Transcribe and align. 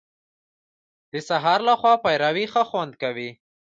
د 1.11 1.13
سهار 1.29 1.59
له 1.67 1.73
خوا 1.79 1.93
پېروی 2.03 2.45
ښه 2.53 2.61
خوند 2.69 2.93
کوي. 3.01 3.29